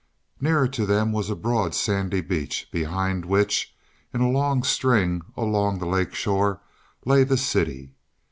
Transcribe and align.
Nearer 0.39 0.67
to 0.67 0.87
them 0.87 1.11
was 1.11 1.29
a 1.29 1.35
broad, 1.35 1.75
sandy 1.75 2.21
beach 2.21 2.67
behind 2.71 3.23
which, 3.23 3.75
in 4.11 4.19
a 4.21 4.31
long 4.31 4.63
string 4.63 5.21
along 5.37 5.77
the 5.77 5.85
lake 5.85 6.15
shore, 6.15 6.59
lay 7.05 7.23
the 7.23 7.37
city. 7.37 7.93